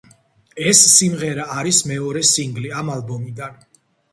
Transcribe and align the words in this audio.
ეს 0.69 0.79
სიმღერა 0.93 1.45
არის 1.63 1.81
მეორე 1.91 2.25
სინგლი 2.33 2.73
ამ 2.81 2.93
ალბომიდან. 2.95 3.63